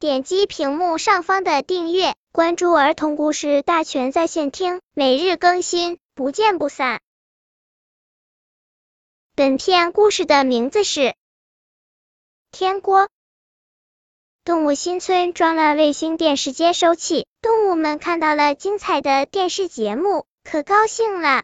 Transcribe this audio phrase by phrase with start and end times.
[0.00, 7.00] 点击屏幕上方的订阅，关注儿童故事大全在线听，每日更新，不见不散。
[9.34, 11.00] 本片故事的名字是
[12.52, 13.06] 《天锅》。
[14.44, 21.42] 动物新村装了卫星电视接收器，动物们看到了精彩的电视节目，可高兴了。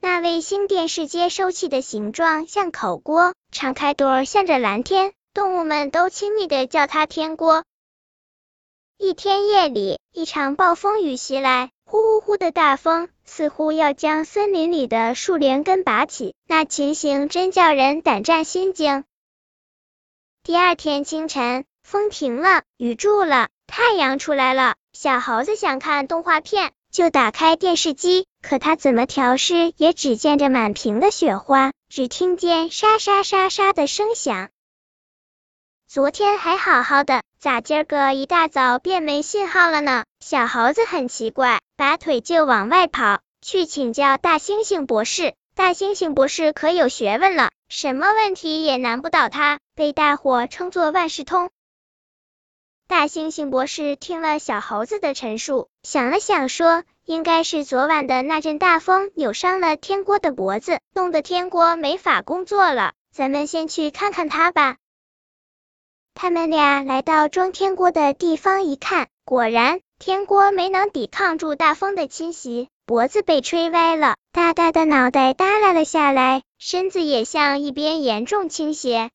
[0.00, 7.64] 那卫星电视接收器的形状像口锅，敞开朵向着蓝天，动物们都亲密的叫它天锅。
[8.98, 19.04] 一天夜里，一场暴风雨袭来，呼呼呼的大风似乎要将森林里的树连根拔起，那情形真叫人胆战心惊。
[20.42, 26.72] 第二天清晨，风停了，雨住了，太阳出来了，小猴子想看动画片。
[26.90, 34.50] 就打开电视机，可它怎么调试，也只见着满屏的雪花，只听见沙沙沙沙的声响。
[35.92, 40.04] 昨天还好好的，咋今儿个一大早便没信号了呢？
[40.20, 45.34] 小猴子很奇怪，拔腿就往外跑，去请教大猩猩博士。
[45.56, 51.50] 大猩猩博士可有学问了，什么问题也难不倒他，被大伙称作万事通。
[52.86, 62.92] 大猩猩博士听了小猴子的陈述，想了想，说：“应该是昨晚的那阵大风扭伤了天锅的脖子，弄得天锅没法工作了。
[63.10, 64.76] 咱们先去看看他吧。”
[66.22, 79.08] 他们俩来到装天锅的地方一看，果然天锅没能抵抗住大风的侵袭，脖子被吹歪了，大大的脑袋耷拉了下来，身子也向一边严重倾斜。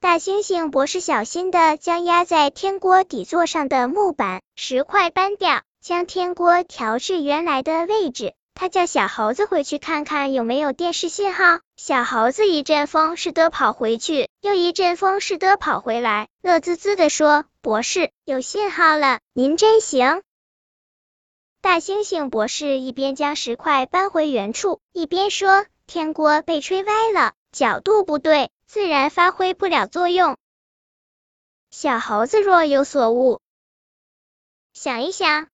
[0.00, 8.34] 大猩猩博士小心的将压在天锅底座上的木板、石块搬掉，将天锅调至原来的位置。
[8.56, 11.60] 他叫小猴子回去看看有没有电视信号。
[11.76, 20.22] 小猴子一阵风似的跑回去，又一阵风似的跑回来，乐滋滋的说：“博士，有信号了，您真行。”
[21.60, 30.36] 大猩猩博士一边将石块搬回原处，一边说：“天锅被吹歪了，角度不对。”自然发挥不了作用。
[31.72, 33.40] 小猴子若有所悟，
[34.72, 35.48] 想一想，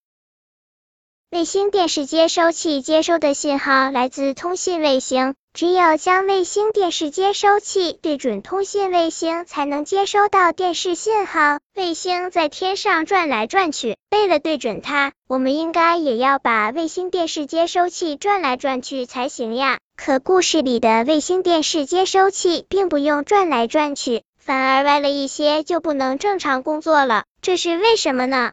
[1.30, 11.60] 卫星电视接收器接收的信号来自通信卫星，只有将卫星电视接收器对准通信卫星，才能接收到电视信号。
[11.74, 19.78] 卫星在天上转来转去，为了对准它，我们应该也要把卫星电视接收器转来转去才行呀。
[19.96, 27.24] 可故事里的卫星电视接收器并不用转来转去，反而歪了一些，就不能正常工作了。
[27.40, 28.52] 这是为什么呢？